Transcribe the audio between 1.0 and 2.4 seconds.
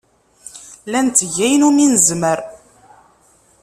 netteg ayen umi nezmer.